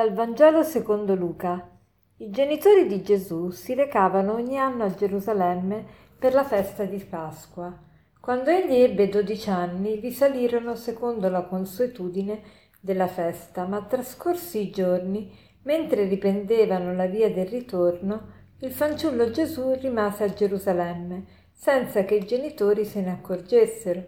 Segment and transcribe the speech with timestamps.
[0.00, 1.68] Dal Vangelo secondo Luca.
[2.16, 5.84] I genitori di Gesù si recavano ogni anno a Gerusalemme
[6.18, 7.78] per la festa di Pasqua.
[8.18, 12.40] Quando egli ebbe dodici anni, risalirono secondo la consuetudine
[12.80, 15.30] della festa, ma trascorsi i giorni,
[15.64, 18.22] mentre riprendevano la via del ritorno,
[18.60, 24.06] il fanciullo Gesù rimase a Gerusalemme, senza che i genitori se ne accorgessero.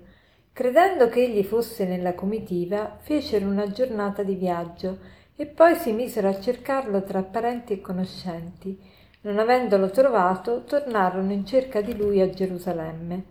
[0.55, 6.29] Credendo che egli fosse nella comitiva, fecero una giornata di viaggio e poi si misero
[6.29, 8.79] a cercarlo tra parenti e conoscenti.
[9.23, 13.25] Non avendolo trovato, tornarono in cerca di lui a Gerusalemme.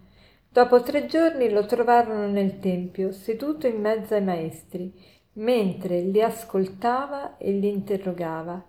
[0.50, 4.94] Dopo tre giorni lo trovarono nel Tempio, seduto in mezzo ai maestri,
[5.36, 8.62] mentre li ascoltava e li interrogava,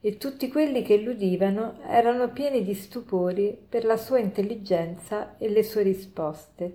[0.00, 5.62] e tutti quelli che l'udivano erano pieni di stupori per la sua intelligenza e le
[5.62, 6.74] sue risposte.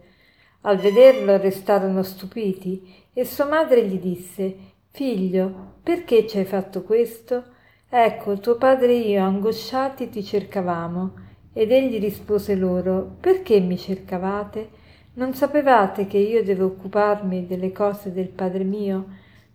[0.62, 7.44] Al vederlo restarono stupiti e sua madre gli disse Figlio, perché ci hai fatto questo?
[7.90, 11.14] Ecco, tuo padre e io, angosciati, ti cercavamo.
[11.52, 14.70] Ed egli rispose loro, perché mi cercavate?
[15.14, 19.06] Non sapevate che io devo occuparmi delle cose del Padre mio?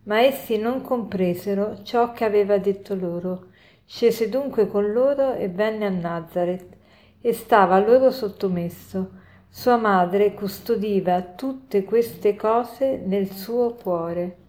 [0.06, 3.50] Ma essi non compresero ciò che aveva detto loro.
[3.84, 6.76] Scese dunque con loro e venne a Nazareth
[7.20, 9.10] e stava loro sottomesso.
[9.48, 14.46] Sua madre custodiva tutte queste cose nel suo cuore.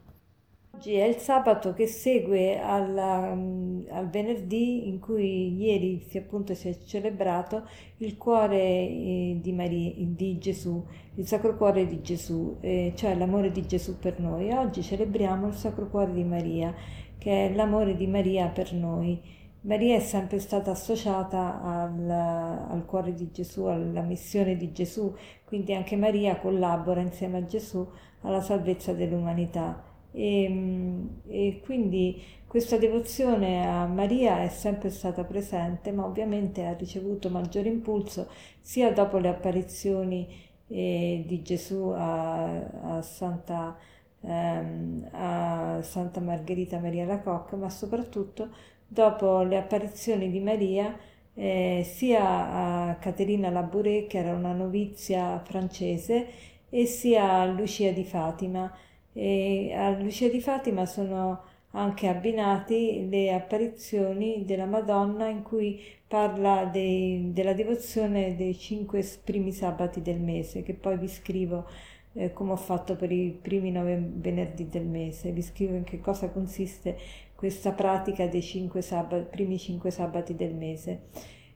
[0.80, 6.54] Oggi è il sabato che segue alla, mm, al venerdì in cui ieri si, appunto,
[6.54, 10.82] si è celebrato il cuore eh, di, Maria, di Gesù,
[11.16, 14.54] il Sacro Cuore di Gesù, eh, cioè l'amore di Gesù per noi.
[14.54, 16.74] Oggi celebriamo il Sacro Cuore di Maria,
[17.18, 19.22] che è l'amore di Maria per noi.
[19.64, 25.14] Maria è sempre stata associata al, al, cuore di Gesù, alla missione di Gesù,
[25.44, 27.86] quindi anche Maria collabora insieme a Gesù
[28.22, 29.89] alla salvezza dell'umanità.
[30.12, 36.74] E, ehm, e, quindi questa devozione a Maria è sempre stata presente, ma ovviamente ha
[36.74, 38.30] ricevuto maggiore impulso
[38.62, 40.28] sia dopo le apparizioni
[40.68, 43.78] eh, di Gesù a, a, Santa,
[44.22, 48.50] ehm, a Santa Margherita Maria Lacocca, ma soprattutto
[48.88, 50.98] dopo le apparizioni di Maria
[51.34, 56.28] eh, sia a Caterina Labouré, che era una novizia francese,
[56.70, 58.72] e sia a Lucia di Fatima
[59.20, 61.42] e a Lucia di Fatima sono
[61.72, 69.52] anche abbinati le apparizioni della Madonna in cui parla dei, della devozione dei cinque primi
[69.52, 71.68] sabati del mese, che poi vi scrivo
[72.14, 76.00] eh, come ho fatto per i primi nove venerdì del mese, vi scrivo in che
[76.00, 76.98] cosa consiste
[77.36, 81.08] questa pratica dei cinque sabati, primi cinque sabati del mese.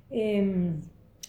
[0.10, 0.82] E, ehm,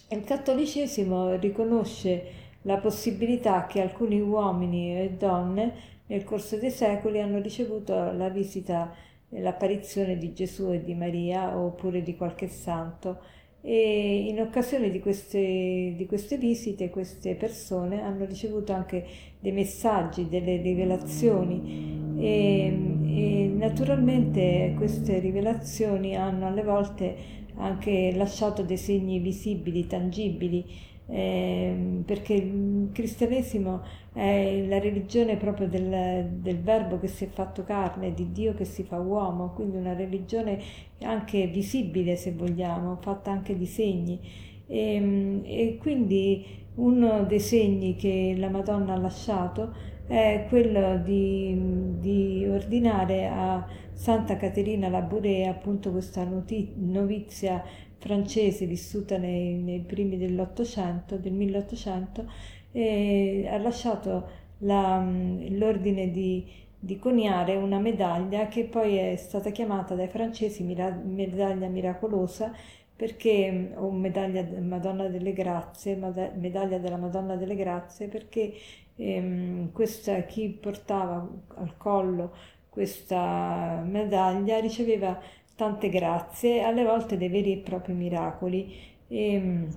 [0.09, 7.39] il cattolicesimo riconosce la possibilità che alcuni uomini e donne nel corso dei secoli hanno
[7.41, 8.93] ricevuto la visita,
[9.29, 13.19] l'apparizione di Gesù e di Maria oppure di qualche santo
[13.67, 19.03] e in occasione di queste, di queste visite queste persone hanno ricevuto anche
[19.39, 22.13] dei messaggi, delle rivelazioni.
[22.19, 22.65] E,
[23.07, 27.15] e naturalmente queste rivelazioni hanno alle volte
[27.55, 30.63] anche lasciato dei segni visibili, tangibili
[31.07, 33.81] eh, perché il cristianesimo
[34.13, 38.65] è la religione proprio del, del, verbo che si è fatto carne, di Dio che
[38.65, 40.59] si fa uomo, quindi una religione
[41.01, 44.19] anche visibile se vogliamo, fatta anche di segni.
[44.67, 51.97] E, ehm, e quindi uno dei segni che la Madonna ha lasciato è quello di,
[51.99, 57.63] di ordinare a Santa Caterina Labouré, appunto questa novizia
[57.97, 62.25] francese vissuta nei, nei primi dell'Ottocento, del 1800,
[62.71, 65.01] e ha lasciato la,
[65.49, 66.45] l'ordine di,
[66.77, 72.53] di, coniare una medaglia che poi è stata chiamata dai francesi medaglia miracolosa
[72.95, 75.95] perché, o medaglia Madonna delle Grazie,
[76.35, 78.53] medaglia della Madonna delle Grazie, perché
[78.95, 82.33] ehm, questa, chi portava al collo
[82.69, 85.17] questa medaglia riceveva
[85.55, 88.73] tante grazie, alle volte dei veri e propri miracoli.
[89.07, 89.67] E, ehm,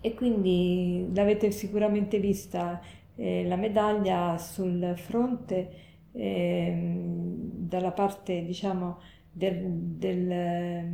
[0.00, 2.80] e quindi l'avete sicuramente vista
[3.16, 5.70] eh, la medaglia sul fronte
[6.12, 9.00] eh, dalla parte diciamo
[9.32, 10.86] del, del,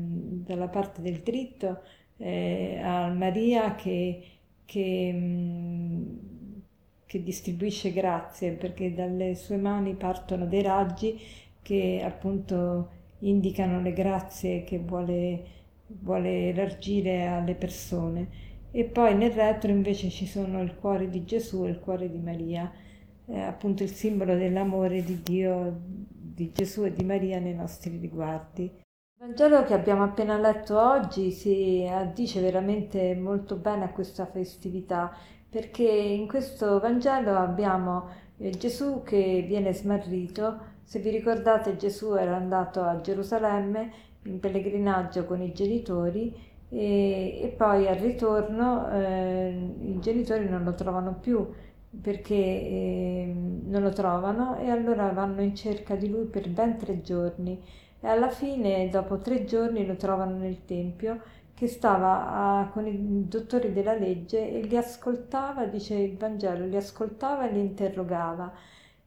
[0.44, 1.82] dalla parte del dritto
[2.16, 4.22] eh, a Maria che,
[4.64, 6.02] che, mm,
[7.06, 11.20] che distribuisce grazie perché dalle sue mani partono dei raggi
[11.60, 15.44] che appunto indicano le grazie che vuole,
[15.86, 18.50] vuole elargire alle persone.
[18.70, 22.18] E poi nel retro invece ci sono il cuore di Gesù e il cuore di
[22.18, 22.70] Maria,
[23.26, 25.80] eh, appunto il simbolo dell'amore di Dio
[26.32, 28.62] di Gesù e di Maria nei nostri riguardi.
[28.62, 35.14] Il Vangelo che abbiamo appena letto oggi si addice veramente molto bene a questa festività
[35.48, 38.08] perché in questo Vangelo abbiamo
[38.38, 40.71] eh, Gesù che viene smarrito.
[40.84, 43.92] Se vi ricordate Gesù era andato a Gerusalemme
[44.24, 46.34] in pellegrinaggio con i genitori
[46.68, 51.46] e, e poi al ritorno eh, i genitori non lo trovano più
[52.00, 57.02] perché eh, non lo trovano e allora vanno in cerca di lui per ben tre
[57.02, 57.62] giorni.
[58.00, 61.20] E alla fine dopo tre giorni lo trovano nel tempio
[61.54, 66.76] che stava a, con i dottori della legge e li ascoltava, dice il Vangelo, li
[66.76, 68.52] ascoltava e li interrogava,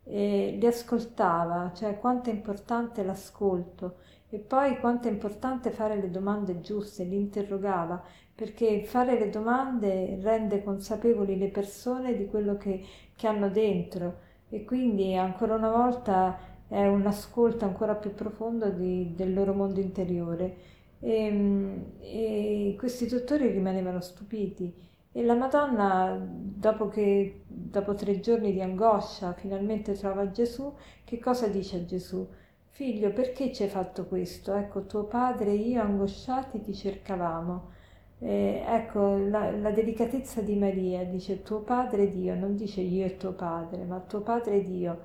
[0.08, 3.98] e li ascoltava, cioè quanto è importante l'ascolto.
[4.30, 8.04] E poi quanto è importante fare le domande giuste, li interrogava,
[8.34, 12.84] perché fare le domande rende consapevoli le persone di quello che,
[13.16, 14.20] che hanno dentro.
[14.50, 16.38] E quindi ancora una volta
[16.68, 20.74] è un ascolto ancora più profondo di, del loro mondo interiore.
[21.00, 24.74] E, ehm, e questi dottori rimanevano stupiti
[25.18, 30.74] e la Madonna, dopo, che, dopo tre giorni di angoscia, finalmente trova Gesù,
[31.06, 32.28] che cosa dice a Gesù?
[32.66, 34.54] Figlio, perché ci hai fatto questo?
[34.54, 37.72] Ecco, tuo padre e io angosciati ti cercavamo.
[38.20, 43.06] Eh, ecco, la, la, delicatezza di Maria dice tuo padre e Dio, non dice io
[43.06, 45.00] e tuo padre, ma tuo padre e Dio.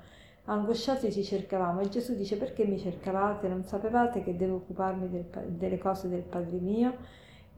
[0.46, 3.46] Angosciati ti cercavamo e Gesù dice perché mi cercavate?
[3.46, 6.96] Non sapevate che devo occuparmi del, delle cose del Padre mio?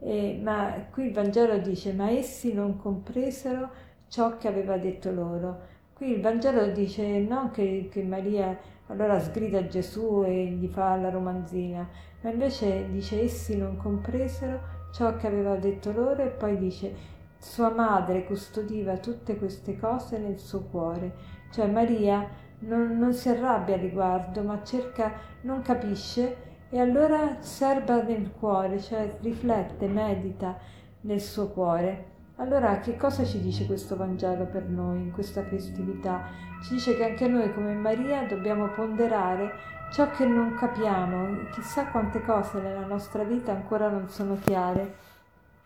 [0.04, 3.70] Eh, ma qui il Vangelo dice ma essi non compresero
[4.08, 5.60] ciò che aveva detto loro.
[5.94, 8.58] Qui il Vangelo dice non che, che Maria
[8.88, 11.88] allora sgrida Gesù e gli fa la romanzina,
[12.20, 16.94] ma invece dice essi non compresero ciò che aveva detto loro e poi dice
[17.38, 21.12] sua madre custodiva tutte queste cose nel suo cuore,
[21.52, 22.28] cioè Maria
[22.60, 25.12] non, non si arrabbia a riguardo, ma cerca,
[25.42, 30.56] non capisce e allora serba nel cuore, cioè riflette, medita
[31.02, 32.06] nel suo cuore.
[32.36, 36.30] Allora, che cosa ci dice questo Vangelo per noi in questa festività?
[36.62, 39.52] Ci dice che anche noi come Maria dobbiamo ponderare
[39.92, 44.94] ciò che non capiamo, chissà quante cose nella nostra vita ancora non sono chiare.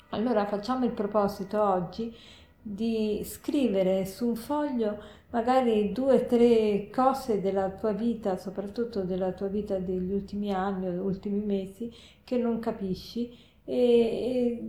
[0.08, 2.12] Allora facciamo il proposito oggi
[2.68, 4.98] di scrivere su un foglio
[5.30, 10.88] magari due o tre cose della tua vita, soprattutto della tua vita degli ultimi anni
[10.88, 11.92] o ultimi mesi,
[12.24, 13.30] che non capisci
[13.64, 14.62] e, e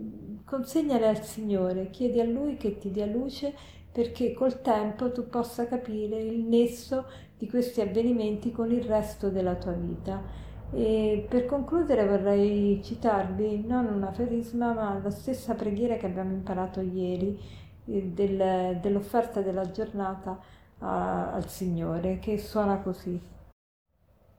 [0.44, 3.52] consegnale al Signore, chiedi a Lui che ti dia luce
[3.90, 7.06] perché col tempo tu possa capire il nesso
[7.36, 10.22] di questi avvenimenti con il resto della tua vita.
[10.70, 16.80] E per concludere vorrei citarvi non un aforisma ma la stessa preghiera che abbiamo imparato
[16.80, 20.38] ieri del, dell'offerta della giornata
[20.78, 23.20] a, al Signore che suona così.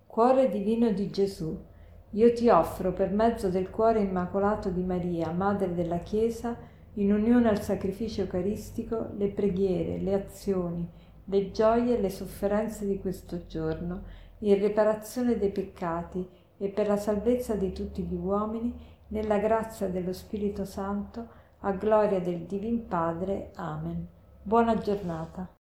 [0.05, 1.57] Cuore divino di Gesù,
[2.11, 6.57] io ti offro per mezzo del cuore immacolato di Maria, Madre della Chiesa,
[6.93, 10.89] in unione al sacrificio eucaristico, le preghiere, le azioni,
[11.25, 14.03] le gioie e le sofferenze di questo giorno,
[14.39, 18.73] in riparazione dei peccati e per la salvezza di tutti gli uomini,
[19.09, 21.27] nella grazia dello Spirito Santo,
[21.61, 23.51] a gloria del Divin Padre.
[23.55, 24.07] Amen.
[24.43, 25.58] Buona giornata.